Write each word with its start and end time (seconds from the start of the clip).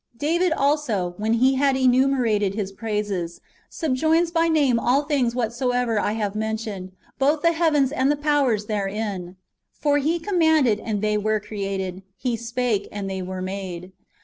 "^ 0.15 0.17
David 0.17 0.51
also, 0.51 1.13
when 1.17 1.33
he 1.33 1.53
had 1.53 1.77
enumerated 1.77 2.55
[His] 2.55 2.71
praises, 2.71 3.39
subjoins 3.69 4.31
by 4.31 4.47
name 4.47 4.79
all 4.79 5.03
things 5.03 5.35
whatsoever 5.35 5.99
I 5.99 6.13
have 6.13 6.33
mentioned, 6.33 6.93
both 7.19 7.43
the 7.43 7.51
heavens 7.51 7.91
and 7.91 8.09
all 8.09 8.15
the 8.15 8.21
powers 8.23 8.65
therein:" 8.65 9.35
For 9.83 9.99
He 9.99 10.17
commanded, 10.17 10.79
and 10.79 11.03
they 11.03 11.19
were 11.19 11.39
created; 11.39 12.01
He 12.17 12.35
spake, 12.35 12.87
and 12.91 13.07
they 13.07 13.21
were 13.21 13.43
made." 13.43 13.91